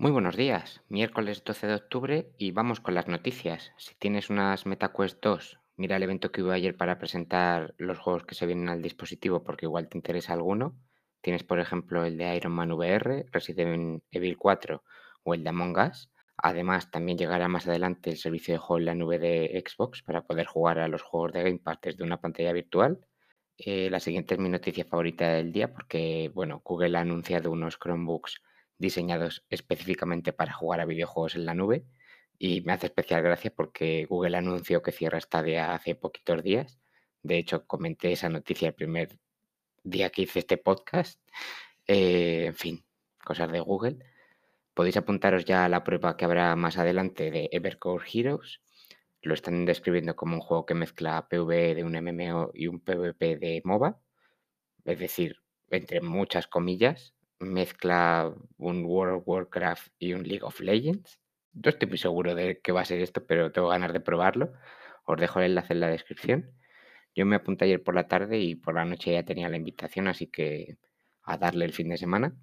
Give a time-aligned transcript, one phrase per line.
[0.00, 3.70] Muy buenos días, miércoles 12 de octubre y vamos con las noticias.
[3.76, 8.24] Si tienes unas MetaQuest 2, mira el evento que hubo ayer para presentar los juegos
[8.24, 10.74] que se vienen al dispositivo porque igual te interesa alguno.
[11.20, 14.82] Tienes, por ejemplo, el de Iron Man VR, Resident Evil 4
[15.24, 16.10] o el de Among Us.
[16.38, 20.22] Además, también llegará más adelante el servicio de juego en la nube de Xbox para
[20.22, 23.06] poder jugar a los juegos de Game Pass desde una pantalla virtual.
[23.58, 27.78] Eh, la siguiente es mi noticia favorita del día porque, bueno, Google ha anunciado unos
[27.78, 28.40] Chromebooks
[28.80, 31.84] diseñados específicamente para jugar a videojuegos en la nube
[32.38, 36.80] y me hace especial gracia porque Google anunció que cierra Stadia hace poquitos días.
[37.22, 39.18] De hecho, comenté esa noticia el primer
[39.84, 41.20] día que hice este podcast.
[41.86, 42.84] Eh, en fin,
[43.22, 43.98] cosas de Google.
[44.72, 48.62] Podéis apuntaros ya a la prueba que habrá más adelante de Evercore Heroes.
[49.20, 53.36] Lo están describiendo como un juego que mezcla PvE de un MMO y un PvP
[53.36, 54.00] de MOBA.
[54.86, 55.36] Es decir,
[55.68, 61.18] entre muchas comillas, mezcla un World of Warcraft y un League of Legends.
[61.52, 64.52] No estoy muy seguro de qué va a ser esto, pero tengo ganas de probarlo.
[65.04, 66.52] Os dejo el enlace en la descripción.
[67.14, 70.06] Yo me apunté ayer por la tarde y por la noche ya tenía la invitación,
[70.06, 70.78] así que
[71.22, 72.36] a darle el fin de semana.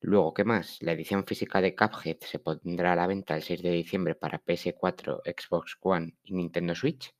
[0.00, 0.78] Luego, ¿qué más?
[0.82, 4.42] La edición física de Cuphead se pondrá a la venta el 6 de diciembre para
[4.44, 7.14] PS4, Xbox One y Nintendo Switch.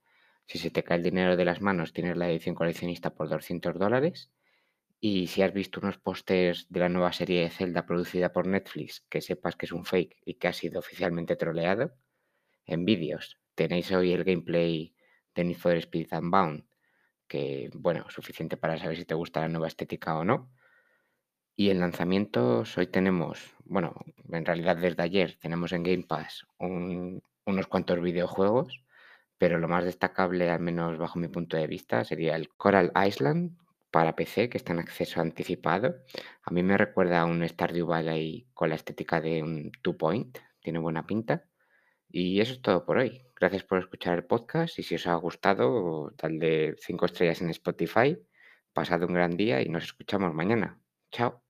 [0.46, 3.78] Si se te cae el dinero de las manos, tienes la edición coleccionista por 200
[3.78, 4.30] dólares.
[5.00, 9.04] Y si has visto unos pósters de la nueva serie de Zelda producida por Netflix,
[9.08, 11.94] que sepas que es un fake y que ha sido oficialmente troleado.
[12.66, 14.94] En vídeos tenéis hoy el gameplay
[15.34, 16.64] de Need for Speed Unbound,
[17.28, 20.50] que, bueno, suficiente para saber si te gusta la nueva estética o no.
[21.56, 23.94] Y en lanzamientos hoy tenemos, bueno,
[24.32, 28.84] en realidad desde ayer tenemos en Game Pass un- unos cuantos videojuegos,
[29.38, 33.56] pero lo más destacable, al menos bajo mi punto de vista, sería el Coral Island
[33.90, 35.96] para PC, que está en acceso anticipado.
[36.42, 40.38] A mí me recuerda a un Stardew Valley con la estética de un Two Point,
[40.60, 41.44] tiene buena pinta.
[42.10, 43.22] Y eso es todo por hoy.
[43.36, 48.18] Gracias por escuchar el podcast y si os ha gustado, dadle 5 estrellas en Spotify.
[48.72, 50.80] Pasad un gran día y nos escuchamos mañana.
[51.10, 51.42] Chao.